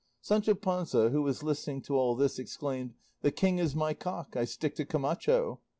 [0.19, 4.45] Sancho Panza, who was listening to all this, exclaimed, "The king is my cock; I
[4.45, 5.59] stick to Camacho."